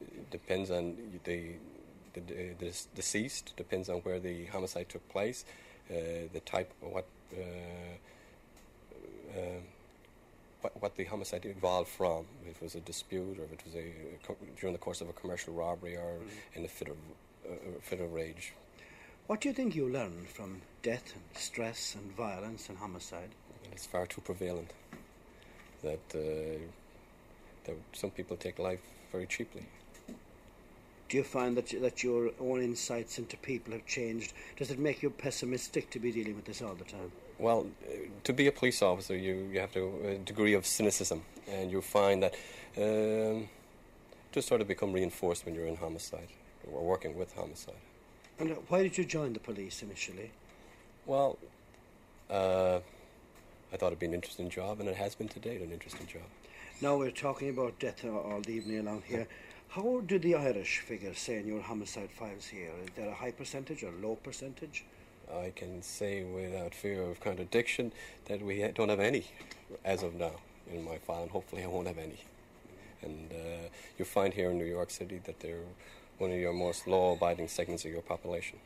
[0.00, 1.52] it depends on the
[2.14, 2.20] the,
[2.58, 5.44] the deceased, depends on where the homicide took place,
[5.90, 5.94] uh,
[6.32, 7.06] the type, of what.
[10.60, 13.74] What, what the homicide evolved from, if it was a dispute or if it was
[13.76, 13.92] a,
[14.26, 16.18] co- during the course of a commercial robbery or
[16.54, 16.96] in a fit of,
[17.48, 18.52] uh, fit of rage.
[19.28, 23.30] What do you think you learn from death and stress and violence and homicide?
[23.70, 24.72] It's far too prevalent
[25.82, 26.58] that, uh,
[27.64, 28.80] that some people take life
[29.12, 29.64] very cheaply.
[31.08, 34.34] Do you find that that your own insights into people have changed?
[34.56, 37.10] Does it make you pessimistic to be dealing with this all the time?
[37.38, 37.92] Well, uh,
[38.24, 41.80] to be a police officer, you, you have to a degree of cynicism, and you
[41.80, 42.34] find that
[42.76, 43.48] um,
[44.32, 46.28] just sort of become reinforced when you're in homicide
[46.72, 47.74] or working with homicide.
[48.40, 50.32] And uh, why did you join the police initially?
[51.06, 51.38] Well,
[52.28, 52.80] uh,
[53.72, 56.06] I thought it'd be an interesting job, and it has been to date an interesting
[56.06, 56.22] job.
[56.80, 59.28] Now we're talking about death all the evening along here.
[59.68, 62.70] How do the Irish figures say in your homicide files here?
[62.82, 64.84] Is there a high percentage or low percentage?
[65.34, 67.92] I can say without fear of contradiction
[68.26, 69.26] that we don't have any
[69.84, 70.32] as of now
[70.72, 72.18] in my file, and hopefully I won't have any.
[73.02, 75.62] And uh, you find here in New York City that they're
[76.18, 78.58] one of your most law-abiding segments of your population.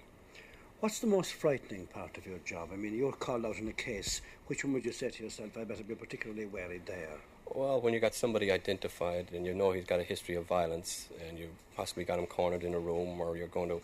[0.80, 2.70] What's the most frightening part of your job?
[2.72, 4.20] I mean, you're called out in a case.
[4.46, 7.20] Which one would you say to yourself, I better be particularly wary there?
[7.54, 11.08] Well, when you got somebody identified and you know he's got a history of violence,
[11.28, 13.80] and you possibly got him cornered in a room, or you're going to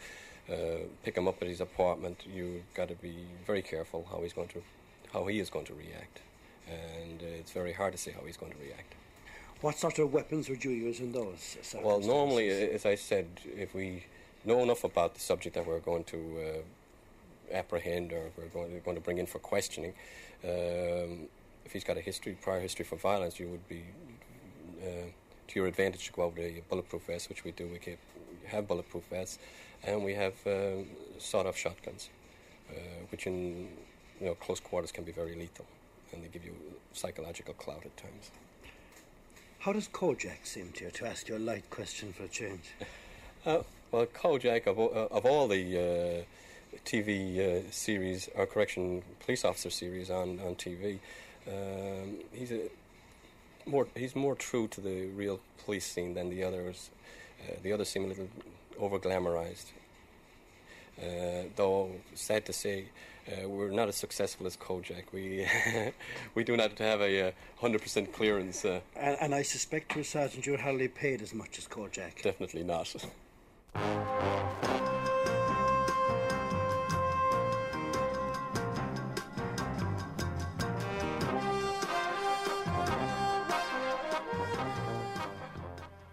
[0.51, 0.55] uh,
[1.05, 4.49] pick him up at his apartment, you've got to be very careful how he's going
[4.49, 4.63] to,
[5.13, 6.21] how he is going to react,
[6.69, 8.95] and uh, it's very hard to say how he's going to react.
[9.61, 11.81] What sort of weapons would you use in those circumstances?
[11.85, 14.05] Well, normally, as I said, if we
[14.45, 18.79] know enough about the subject that we're going to uh, apprehend or we're going to,
[18.81, 19.95] going to bring in for questioning,
[20.45, 21.27] um,
[21.65, 23.83] if he's got a history, prior history for violence, you would be
[24.81, 25.11] uh,
[25.49, 27.67] to your advantage to go out with a bulletproof vest, which we do.
[27.67, 27.97] We
[28.47, 29.39] have bulletproof vests,
[29.85, 30.87] and we have um,
[31.19, 32.11] sawed-off shotguns,
[32.71, 32.75] uh,
[33.11, 33.69] which in
[34.21, 35.67] you know close quarters can be very lethal,
[36.13, 36.55] and they give you
[36.93, 38.31] psychological clout at times.
[39.61, 42.65] How does Kojak seem to you, to ask you a light question for a change?
[43.47, 43.63] Uh,
[43.93, 49.45] well, Kojak, of, all- uh, of all the uh, TV uh, series, or correction, police
[49.45, 50.99] officer series on, on TV,
[51.47, 52.69] um, he's a
[53.65, 56.91] more he's more true to the real police scene than the others.
[57.41, 58.29] Uh, the others seem a little
[58.79, 59.67] over glamorized.
[61.01, 62.87] Uh, though sad to say,
[63.31, 65.05] uh, we're not as successful as Kojak.
[65.13, 65.47] We
[66.35, 68.65] we do not have a uh, hundred percent clearance.
[68.65, 72.23] Uh, And, and I suspect to a sergeant you're hardly paid as much as Kojak.
[72.23, 72.95] definitely not.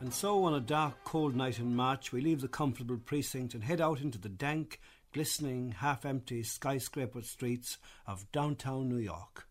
[0.05, 3.63] And so, on a dark, cold night in March, we leave the comfortable precinct and
[3.63, 4.79] head out into the dank,
[5.11, 9.47] glistening, half empty skyscraper streets of downtown New York.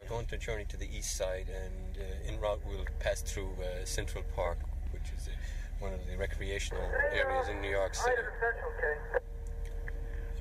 [0.00, 3.50] We're going to journey to the east side, and uh, en route we'll pass through
[3.60, 4.58] uh, Central Park,
[4.92, 5.32] which is uh,
[5.80, 8.16] one of the recreational areas in New York City.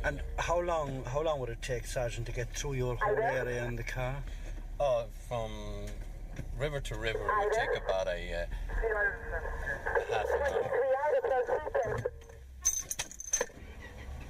[0.04, 3.66] And how long how long would it take, Sergeant, to get through your whole area
[3.66, 4.24] in the car?
[4.80, 5.50] Uh, from
[6.58, 8.46] river to river, would take about a uh,
[10.12, 10.72] half an hour.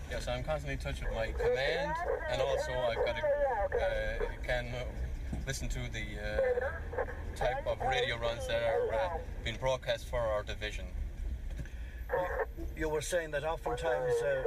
[0.09, 1.91] Yes, I'm constantly in touch with my command,
[2.31, 3.23] and also I've got to
[3.77, 4.73] uh, can
[5.47, 10.43] listen to the uh, type of radio runs that are uh, being broadcast for our
[10.43, 10.85] division.
[12.77, 14.43] You were saying that oftentimes uh,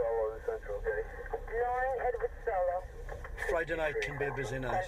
[3.51, 4.85] Friday night can be a busy night.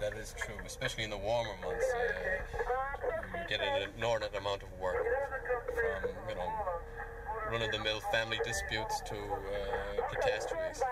[0.00, 1.86] That is true, especially in the warmer months.
[1.94, 5.04] Uh, you get an inordinate amount of work
[5.74, 6.52] from, you know,
[7.50, 10.82] run-of-the-mill family disputes to uh, catastrophes.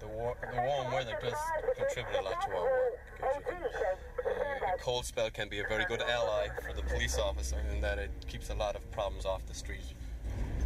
[0.00, 1.34] The, war- the warm weather does
[1.76, 3.44] contribute a lot to our work.
[3.46, 7.56] can, uh, a cold spell can be a very good ally for the police officer
[7.74, 9.94] in that it keeps a lot of problems off the street.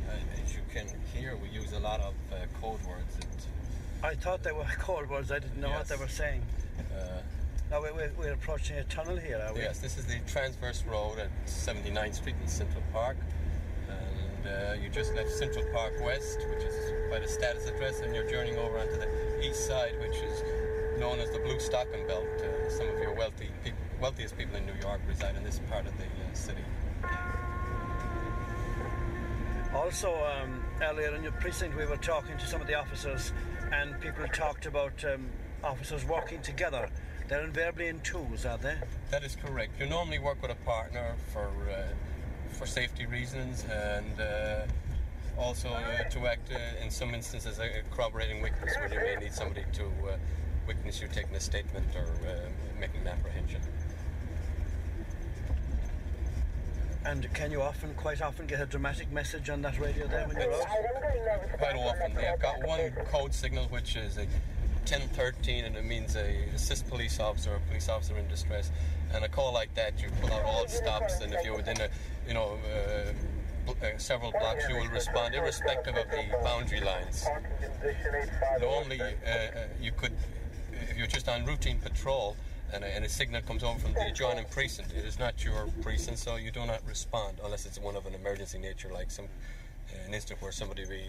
[0.09, 3.15] Uh, as you can hear, we use a lot of uh, code words.
[3.15, 3.27] And,
[4.03, 5.31] I thought they were cold words.
[5.31, 6.43] I didn't know what they were saying.
[6.95, 7.21] uh,
[7.71, 9.61] Now we're, we're, we're approaching a tunnel here, are we?
[9.61, 13.17] Yes, this is the transverse road at 79th Street in Central Park.
[13.89, 18.15] And uh, you just left Central Park West, which is quite a status address, and
[18.15, 19.09] you're journeying over onto the
[19.47, 20.43] east side, which is
[20.99, 22.27] known as the Blue Stocking Belt.
[22.39, 25.87] Uh, some of your wealthy peop wealthiest people in New York reside in this part
[25.87, 26.65] of the uh, city.
[29.73, 33.33] Also, um, earlier in your precinct, we were talking to some of the officers,
[33.73, 35.27] and people talked about um,
[35.65, 36.89] officers working together.
[37.29, 38.77] They're invariably in twos, are they?
[39.11, 39.81] That is correct.
[39.81, 41.89] You normally work with a partner for uh,
[42.53, 47.83] for safety reasons and uh, also uh, to act uh, in some instances as a
[47.91, 50.17] corroborating witness when you may need somebody to uh,
[50.67, 52.35] witness you taking a statement or uh,
[52.79, 53.61] making an apprehension.
[57.05, 60.37] And can you often, quite often, get a dramatic message on that radio there when
[60.37, 61.59] you're out?
[61.59, 64.27] Quite often, they've got one code signal which is a
[64.87, 68.71] 1013 and it means a assist police officer or police officer in distress.
[69.13, 71.89] And a call like that, you pull out all stops, and if you're within a,
[72.27, 73.13] you know, uh,
[73.69, 77.27] uh, several blocks, you will respond irrespective of the boundary lines.
[78.61, 79.49] Normally, uh, uh,
[79.81, 80.13] you could,
[80.73, 82.37] if you're just on routine patrol
[82.73, 85.69] and a, and a signal comes over from the adjoining precinct, it is not your
[85.83, 89.27] precinct, so you do not respond unless it's one of an emergency nature, like some
[89.27, 91.03] uh, an instant where somebody be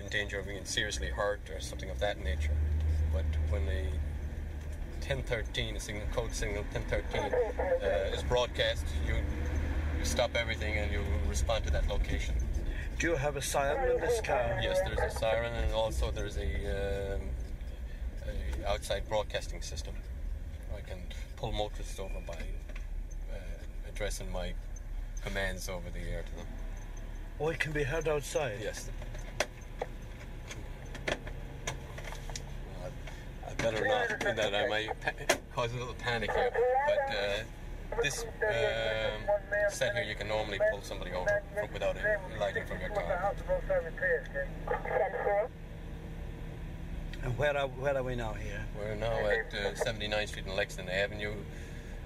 [0.00, 2.56] in danger of being seriously hurt or something of that nature.
[3.12, 3.84] But when a
[5.06, 9.14] 1013, a signal, code signal 1013, uh, is broadcast, you,
[9.98, 12.34] you stop everything and you respond to that location.
[12.98, 14.60] Do you have a siren in this car?
[14.62, 17.20] Yes, there's a siren and also there's a, um,
[18.64, 19.94] a outside broadcasting system.
[20.84, 20.98] I can
[21.36, 23.36] pull motorists over by uh,
[23.88, 24.52] addressing my
[25.24, 26.46] commands over the air to them.
[27.40, 28.58] Oh, it can be heard outside.
[28.62, 28.90] Yes.
[31.08, 31.14] Uh,
[33.48, 34.54] I better not do that.
[34.54, 36.52] I might pa- cause a little panic here.
[36.86, 41.42] But uh, this um, set here, you can normally pull somebody over
[41.72, 42.04] without it
[42.38, 43.32] lighting from your car.
[47.22, 48.64] And where are, where are we now here?
[48.76, 51.34] We're now at uh, 79th Street and Lexington Avenue.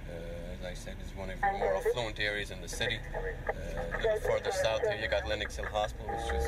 [0.07, 0.13] Uh,
[0.59, 2.99] as I said, it's one of the more affluent areas in the city.
[3.47, 6.47] Uh, a little further south here, you got Lenox Hill Hospital, which is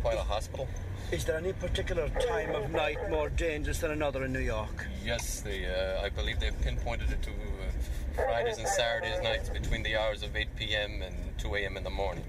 [0.00, 0.68] quite a hospital.
[1.10, 4.86] Is there any particular time of night more dangerous than another in New York?
[5.04, 9.82] Yes, they, uh, I believe they've pinpointed it to uh, Fridays and Saturdays nights between
[9.82, 11.02] the hours of 8 p.m.
[11.02, 11.76] and 2 a.m.
[11.76, 12.24] in the morning.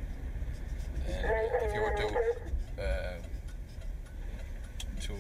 [1.08, 3.14] And if you were to uh,
[5.06, 5.14] to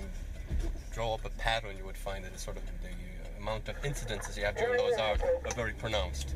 [0.91, 3.79] draw up a pattern, you would find that it's sort of the uh, amount of
[3.83, 6.35] incidences you have during those hours are very pronounced.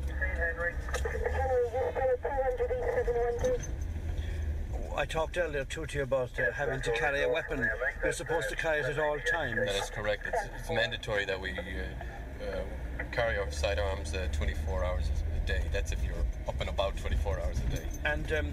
[4.96, 7.68] I talked earlier too to you about uh, having to carry a weapon.
[8.02, 9.56] You're supposed to carry it at all times.
[9.56, 10.26] That is correct.
[10.26, 15.10] It's, it's mandatory that we uh, uh, carry our sidearms uh, 24 hours
[15.42, 15.64] a day.
[15.72, 16.14] That's if you're
[16.46, 17.88] up and about 24 hours a day.
[18.04, 18.52] And um,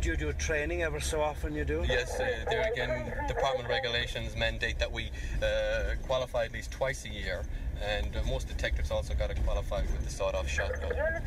[0.00, 1.54] do you do training ever so often?
[1.54, 1.84] You do?
[1.88, 5.10] Yes, uh, there again, department regulations mandate that we
[5.42, 7.44] uh, qualify at least twice a year,
[7.82, 10.90] and uh, most detectives also got to qualify with the sawed-off shotgun.
[10.90, 11.22] Unit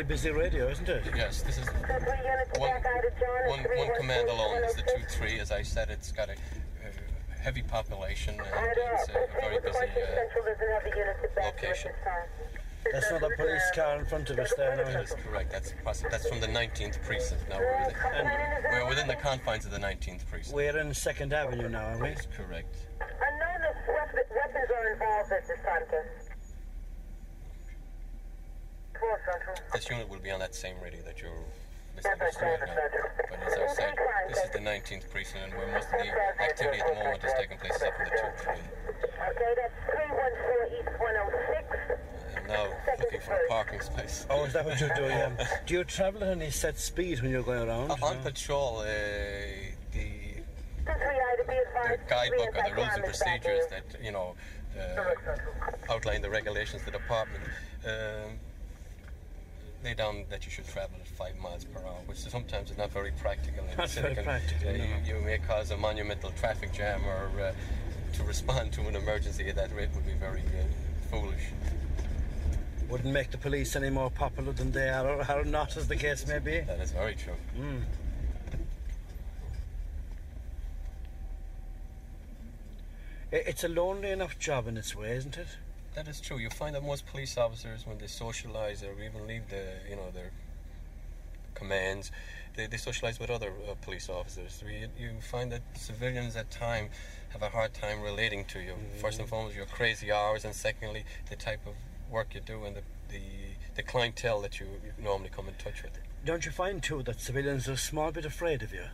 [0.00, 1.04] very busy radio, isn't it?
[1.14, 3.48] Yes, this is 2 3 units one, back out of John.
[3.48, 5.40] one, one command alone is the 2-3.
[5.40, 6.36] As I said, it's got a,
[7.38, 11.58] heavy population and it's a very busy uh, Central doesn't have the units at back
[11.58, 11.90] here at location.
[12.92, 15.00] That's not a police car in front of us there That now.
[15.00, 15.50] is correct.
[15.50, 15.72] That's
[16.10, 17.48] that's from the 19th precinct.
[17.48, 18.26] Now we're within,
[18.72, 20.54] we're within the confines of the 19th precinct.
[20.54, 22.08] We're in Second Avenue now, are we?
[22.08, 22.74] That's correct.
[23.00, 26.04] Unknown if weapon, weapons are involved at this time, sir.
[29.00, 29.56] Four Central.
[29.72, 31.30] This unit will be on that same radio that you're
[31.94, 32.74] listening to right now.
[33.30, 33.94] But as I said,
[34.28, 37.32] this is the 19th precinct, and where most of the activity at the moment is
[37.38, 38.58] taking place is up in the 2-3.
[39.30, 42.00] Okay, that's 314 East 106.
[42.36, 42.66] And now
[42.98, 44.26] looking for a parking space.
[44.28, 45.22] Oh, is that what you're doing?
[45.22, 45.36] Um,
[45.66, 47.92] do you travel at any set speed when you're going around?
[47.92, 48.84] Uh, on patrol, uh,
[49.92, 50.10] the
[50.84, 54.34] 2-3 I to be the guidebook or the rules and procedures that you know
[54.76, 57.44] uh, outline the regulations of the department
[57.86, 58.38] um,
[59.84, 62.90] lay down that you should travel at five miles per hour, which sometimes is not
[62.90, 63.64] very practical.
[63.64, 64.84] and Not very practical, uh, no.
[64.84, 67.52] you, you may cause a monumental traffic jam, or uh,
[68.16, 71.44] to respond to an emergency at that rate would be very uh, foolish.
[72.88, 75.96] Wouldn't make the police any more popular than they are, or are not, as the
[75.96, 76.60] case may be.
[76.60, 77.34] That is very true.
[83.32, 85.46] I- It's a lonely enough job in its way, isn't it?
[85.94, 86.38] That is true.
[86.38, 90.10] You find that most police officers, when they socialise or even leave the, you know,
[90.12, 90.30] their
[91.54, 92.12] commands,
[92.56, 94.58] they, they socialise with other uh, police officers.
[94.60, 96.90] So you, you find that civilians at time
[97.30, 98.74] have a hard time relating to you.
[99.00, 101.74] First and foremost, your crazy hours, and secondly, the type of
[102.10, 103.20] work you do and the, the,
[103.74, 104.66] the clientele that you
[105.02, 105.92] normally come in touch with.
[106.24, 108.84] Don't you find too that civilians are a small bit afraid of you?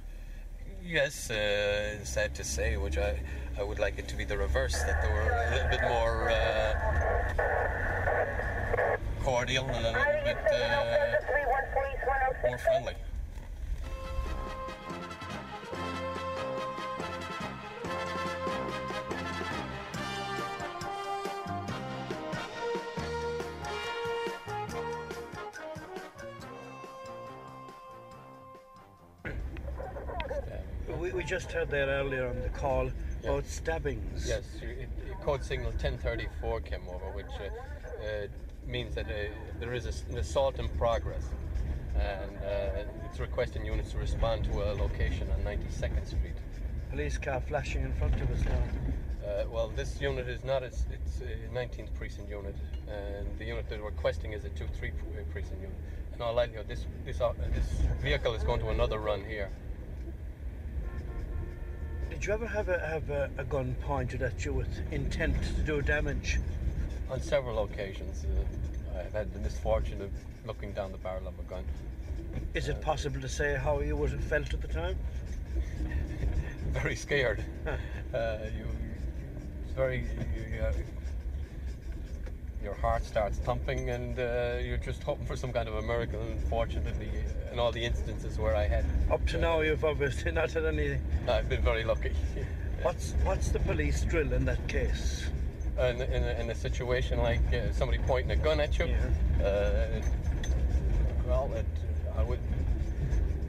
[0.89, 3.19] Yes, uh, sad to say, which I,
[3.59, 6.31] I would like it to be the reverse, that they were a little bit more
[6.31, 6.75] uh,
[9.25, 12.49] cordial and a little bit uh, 314 East 106.
[12.49, 12.95] more friendly.
[31.27, 32.85] Just heard there earlier on the call
[33.23, 33.31] Yeah.
[33.31, 34.29] about stabbings.
[34.29, 37.47] Yes, it, it- code signal 1034 came over, which uh,
[38.05, 38.27] uh,
[38.65, 39.15] means that uh,
[39.59, 41.25] there is a an assault in progress.
[41.97, 46.37] And uh, it's requesting units to respond to a location on 92nd Street.
[46.91, 48.63] Police car flashing in front of us now.
[49.27, 52.55] Uh, well, this unit is not, it's, it's a 19th precinct unit,
[52.87, 55.77] and the unit they're requesting is a 2 3 pre- precinct unit.
[56.15, 57.67] In all likelihood, this, this, uh, this
[58.01, 59.51] vehicle is going to another run here.
[62.11, 65.63] Did you ever have a have a, a gun pointed at you with intent to
[65.63, 66.39] do damage?
[67.11, 70.11] On several occasions, uh, I've had the misfortune of
[70.47, 71.65] looking down the barrel of a gun.
[72.55, 74.97] Is it possible to say how you would have felt at the time?
[76.73, 77.45] Very scared.
[77.67, 78.67] uh, you,
[79.65, 80.07] it's very.
[80.35, 80.73] You, uh,
[82.67, 86.21] your heart starts thumping, and uh, you're just hoping for some kind of a miracle.
[86.21, 87.09] Unfortunately,
[87.53, 90.99] in all the instances where I had, Up to now, you've obviously not had any.
[91.29, 92.13] I've been very lucky.
[92.83, 95.27] What's what's the police drill in that case?
[95.79, 98.87] in, in, a, in a situation like uh, somebody pointing a gun at you,
[99.43, 100.01] uh,
[101.27, 101.67] well, it,
[102.17, 102.39] I would,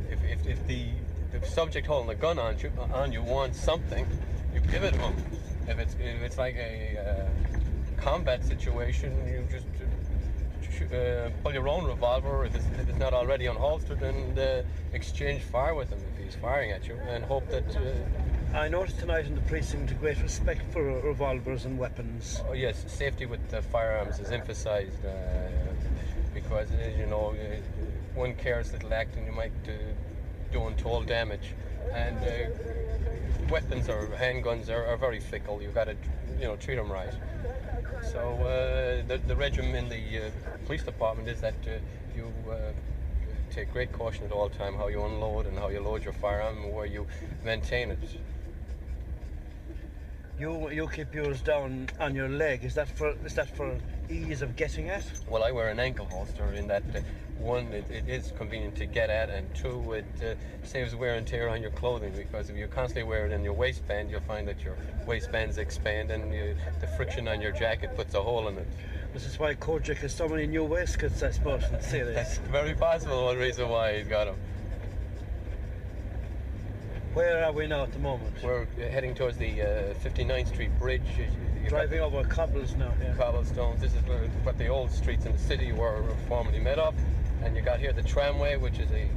[0.10, 0.88] if, if, if the
[1.32, 4.08] the subject holding the gun on you, on you wants something,
[4.54, 5.16] you give it to him.
[5.68, 7.47] If it's if it's like a uh,
[7.98, 9.66] combat situation, you just
[10.94, 14.62] uh, pull your own revolver if it's, if it's not already unholstered and uh,
[14.94, 19.00] exchange fire with him if he's firing at you and hope that uh, I noticed
[19.00, 22.42] tonight in the precinct a great respect for revolvers and weapons.
[22.48, 23.42] Oh yes, safety with
[23.72, 25.12] firearms is emphasised uh,
[26.34, 27.58] because uh, you know uh,
[28.16, 29.72] one careless little act and you might uh,
[30.52, 31.54] do untold damage,
[31.94, 35.62] and uh, weapons or handguns are, are very fickle.
[35.62, 35.96] You've got to
[36.40, 37.14] you know treat them right.
[38.02, 40.30] So uh, the the regime in the uh,
[40.66, 41.72] police department is that uh,
[42.16, 42.34] you.
[42.50, 42.74] Uh,
[43.50, 46.66] Take great caution at all time how you unload and how you load your firearm
[46.66, 47.08] and where you
[47.46, 48.00] maintain it.
[50.38, 52.64] You you keep yours down on your leg.
[52.64, 53.78] Is that for is that for
[54.10, 55.06] ease of getting at?
[55.28, 57.00] Well, I wear an ankle holster in that uh,
[57.40, 60.34] one, it, it is convenient to get at, and two, it uh,
[60.66, 63.54] saves wear and tear on your clothing because if you constantly wear it in your
[63.54, 64.76] waistband, you'll find that your
[65.06, 68.68] waistbands expand and you, the friction on your jacket puts a hole in it.
[69.14, 72.38] This is why Kojak has so many new waistcoats, I suppose, in That's series.
[72.52, 74.36] very possible one reason why he's got them.
[77.14, 78.34] Where are we now at the moment?
[78.44, 79.66] We're uh, heading towards the uh,
[80.04, 81.02] 59th Street Bridge.
[81.18, 81.26] You-
[81.64, 82.94] you Driving over cobbles now.
[83.02, 83.14] Yeah.
[83.16, 83.82] cobblestones.
[83.82, 86.96] This is where, what the old streets in the city were formerly made of.
[87.48, 89.08] And you got here the tramway, which is a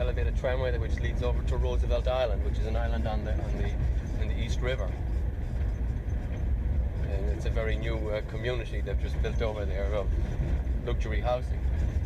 [0.00, 3.32] elevated tramway that which leads over to Roosevelt Island, which is an island on the
[3.32, 4.90] on the in the East River.
[7.10, 10.06] And it's a very new uh, community they've just built over there of
[10.86, 11.60] luxury housing.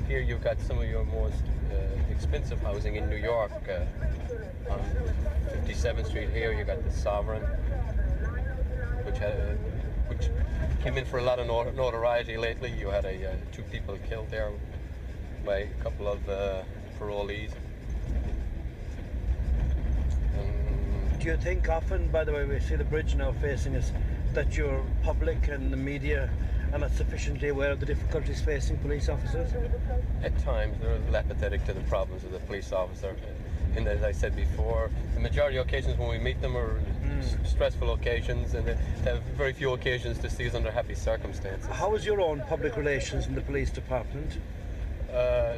[0.09, 1.77] Here you've got some of your most uh,
[2.11, 3.53] expensive housing in New York.
[3.69, 4.81] Uh, on
[5.65, 7.43] 57th Street here, you got the Sovereign,
[9.05, 9.57] which had a,
[10.09, 10.29] which
[10.83, 12.73] came in for a lot of notoriety lately.
[12.77, 14.51] You had a uh, two people killed there
[15.45, 16.63] by a couple of uh,
[16.99, 17.51] parolees.
[20.39, 23.93] Um, Do you think often, by the way, we see the bridge now facing us,
[24.35, 26.31] that your public and the media
[26.73, 29.53] are not sufficiently aware of the difficulties facing police officers?
[30.23, 33.17] at times they're a little apathetic to the problems of the police officer.
[33.75, 36.79] And as I said before, the majority of occasions when we meet them are
[37.19, 41.67] s- stressful occasions, and they have very few occasions to see us under happy circumstances.
[41.69, 44.39] How is your own public relations in the police department?
[45.13, 45.57] Uh,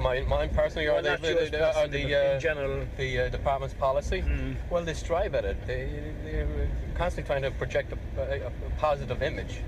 [0.00, 2.86] mine, mine personally, Well, or the, not the, the, or the, uh, general.
[2.96, 4.22] the uh, department's policy.
[4.22, 4.56] Mm.
[4.70, 5.56] Well, they strive at it.
[5.66, 5.88] They,
[6.24, 9.58] they're constantly trying to project a, a, a positive image.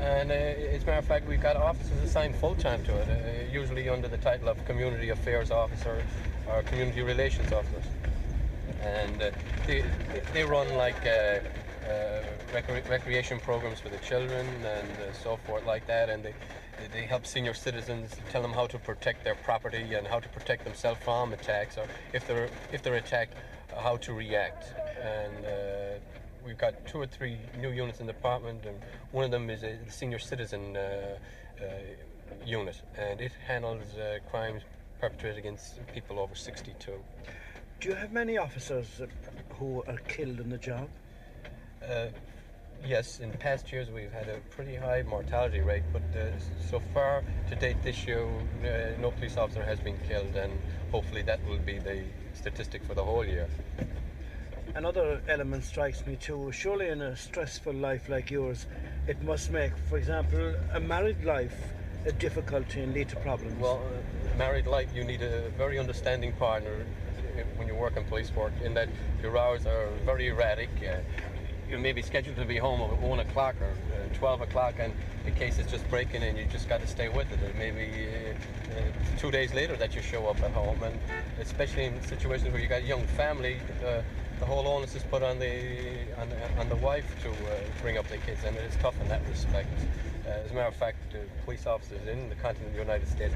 [0.00, 3.08] And uh, as a matter of fact, we've got officers assigned full time to it,
[3.08, 6.02] uh, usually under the title of Community Affairs Officer
[6.48, 7.80] or Community Relations Officer.
[8.82, 9.30] And uh,
[9.66, 9.84] they,
[10.32, 12.22] they run like uh, uh,
[12.52, 16.10] recre- recreation programs for the children and uh, so forth like that.
[16.10, 16.34] And they,
[16.92, 20.64] they help senior citizens tell them how to protect their property and how to protect
[20.64, 23.34] themselves from attacks, or if they're if they're attacked,
[23.72, 24.64] uh, how to react.
[25.02, 25.98] And uh,
[26.44, 28.76] we've got two or three new units in the department, and
[29.12, 31.18] one of them is a senior citizen uh,
[31.60, 31.64] uh,
[32.44, 34.62] unit, and it handles uh, crimes
[35.00, 36.92] perpetrated against people over 62.
[37.80, 39.06] Do you have many officers uh,
[39.54, 40.88] who are killed in the job?
[42.86, 46.26] Yes, in past years we've had a pretty high mortality rate, but uh,
[46.68, 50.52] so far to date this year, uh, no police officer has been killed, and
[50.92, 52.04] hopefully that will be the
[52.34, 53.48] statistic for the whole year.
[54.74, 56.52] Another element strikes me too.
[56.52, 58.66] Surely, in a stressful life like yours,
[59.06, 61.72] it must make, for example, a married life
[62.06, 63.54] a difficulty and lead to problems.
[63.58, 68.04] Well, uh, married life, you need a very understanding partner uh, when you work in
[68.04, 68.90] police work, in that
[69.22, 70.68] your hours are very erratic.
[70.82, 70.96] Uh,
[71.70, 74.92] you may be scheduled to be home at 1 o'clock or uh, 12 o'clock, and
[75.24, 77.40] the case is just breaking, and you just got to stay with it.
[77.42, 78.82] It may be uh, uh,
[79.18, 80.94] two days later that you show up at home, and
[81.40, 84.02] especially in situations where you got a young family, uh,
[84.40, 87.34] the whole onus is put on the on, the- on the wife to uh,
[87.80, 89.68] bring up the kids, and it is tough in that respect.
[90.26, 90.98] Uh, as a matter of fact,
[91.44, 93.34] police officers in the continental United States,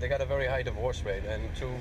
[0.00, 1.74] they got a very high divorce rate, and two,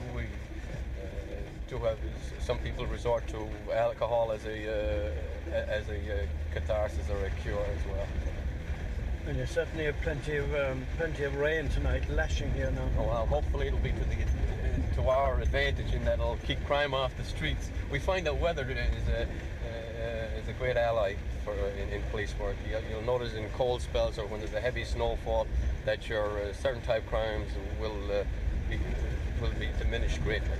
[1.69, 1.97] do have
[2.41, 7.59] some people resort to alcohol as a uh, as a uh, catharsis or a cure
[7.59, 8.07] as well.
[9.27, 12.89] And you certainly have plenty of um, plenty of rain tonight, lashing here now.
[12.97, 16.95] Oh, well, hopefully it'll be to the to our advantage in that it'll keep crime
[16.95, 17.69] off the streets.
[17.91, 21.15] We find that weather is a uh, is a great ally
[21.45, 22.55] for in, in police work.
[22.67, 25.45] You, will notice in cold spells or when there's a heavy snowfall
[25.85, 28.23] that your uh, certain type crimes will uh,
[28.69, 28.79] be,
[29.39, 30.57] will be diminished greatly.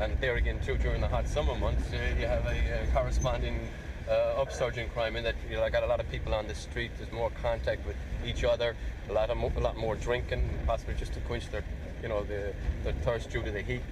[0.00, 3.68] And there again, too, during the hot summer months, uh, you have a, a corresponding
[4.08, 6.48] uh, upsurge in crime in that you know, I got a lot of people on
[6.48, 6.90] the street.
[6.98, 8.74] There's more contact with each other,
[9.08, 11.62] a lot of mo- a lot more drinking, possibly just to quench their,
[12.02, 13.82] you know, the, their thirst due to the heat.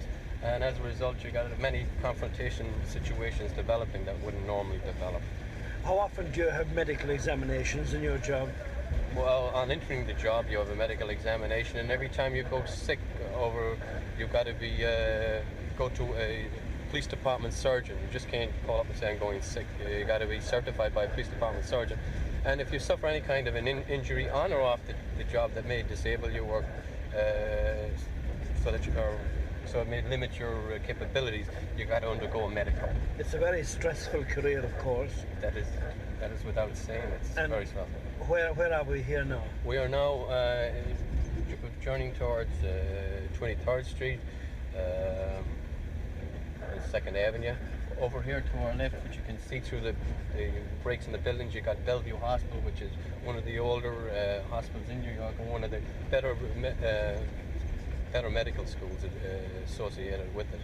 [0.43, 5.21] And as a result, you got many confrontation situations developing that wouldn't normally develop.
[5.85, 8.49] How often do you have medical examinations in your job?
[9.15, 12.65] Well, on entering the job, you have a medical examination, and every time you go
[12.65, 12.99] sick
[13.35, 13.77] over,
[14.17, 15.39] you've got to be uh,
[15.77, 16.47] go to a
[16.89, 17.97] police department surgeon.
[18.05, 19.65] You just can't call up and say I'm going sick.
[19.89, 21.97] You got to be certified by a police department surgeon.
[22.45, 25.23] And if you suffer any kind of an in- injury on or off the, the,
[25.31, 26.63] job that may disable you or
[27.15, 27.89] uh,
[28.63, 29.17] so that you are
[29.65, 31.47] so it may limit your uh, capabilities,
[31.77, 32.89] you got to undergo a medical.
[33.17, 35.13] It's a very stressful career, of course.
[35.41, 35.67] That is
[36.19, 37.01] that is without saying.
[37.21, 37.99] It's and very stressful.
[38.27, 39.43] Where where are we here now?
[39.65, 40.69] We are now uh,
[41.81, 42.51] journeying towards
[43.37, 44.19] Twenty uh, Third Street.
[44.75, 45.45] Um,
[46.89, 47.55] Second Avenue.
[48.01, 49.95] Over here to our left, which you can see through the,
[50.35, 50.49] the
[50.81, 52.91] breaks in the buildings, you got Bellevue Hospital, which is
[53.23, 57.21] one of the older uh, hospitals in New York and one of the better uh,
[58.11, 60.59] better medical schools uh, associated with it.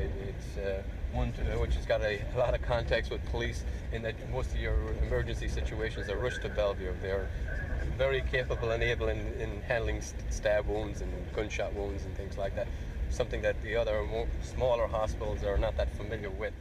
[0.00, 0.82] it it's uh,
[1.12, 4.50] one to, which has got a, a, lot of contacts with police in that most
[4.50, 6.92] of your emergency situations are rushed to Bellevue.
[7.02, 7.28] They're
[7.98, 12.54] very capable and able in, in handling stab wounds and gunshot wounds and things like
[12.56, 12.66] that
[13.12, 16.54] something that the other more, smaller hospitals are not that familiar with.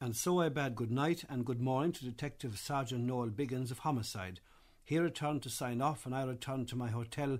[0.00, 3.80] And so I bade good night and good morning to Detective Sergeant Noel Biggins of
[3.80, 4.40] Homicide.
[4.84, 7.38] He returned to sign off, and I returned to my hotel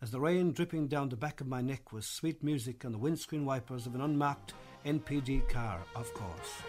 [0.00, 2.98] as the rain dripping down the back of my neck was sweet music on the
[2.98, 6.62] windscreen wipers of an unmarked NPD car, of course.